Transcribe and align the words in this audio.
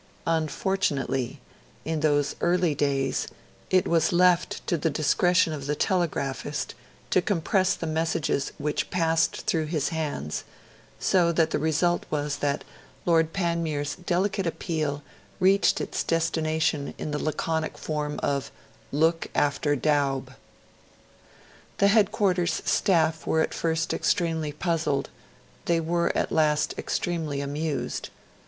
Unfortunately, 0.25 1.39
in 1.85 1.99
those 1.99 2.35
early 2.41 2.73
days, 2.73 3.27
it 3.69 3.87
was 3.87 4.11
left 4.11 4.65
to 4.65 4.75
the 4.75 4.89
discretion 4.89 5.53
of 5.53 5.67
the 5.67 5.75
telegraphist 5.75 6.73
to 7.11 7.21
compress 7.21 7.75
the 7.75 7.85
messages 7.85 8.51
which 8.57 8.89
passed 8.89 9.45
through 9.45 9.67
his 9.67 9.89
hands; 9.89 10.43
so 10.99 11.31
that 11.31 11.51
the 11.51 11.59
result 11.59 12.07
was 12.09 12.37
that 12.37 12.63
Lord 13.05 13.31
Panmure's 13.31 13.93
delicate 13.93 14.47
appeal 14.47 15.03
reached 15.39 15.79
its 15.79 16.01
destination 16.03 16.95
in 16.97 17.11
the 17.11 17.19
laconic 17.21 17.77
form 17.77 18.19
of 18.23 18.49
'Look 18.91 19.27
after 19.35 19.75
Dowb'. 19.75 20.33
The 21.77 21.89
Headquarters 21.89 22.63
Staff 22.65 23.27
were 23.27 23.41
at 23.41 23.53
first 23.53 23.93
extremely 23.93 24.51
puzzled; 24.51 25.11
they 25.65 25.79
were 25.79 26.11
at 26.17 26.31
last 26.31 26.73
extremely 26.79 27.39
amused. 27.39 28.09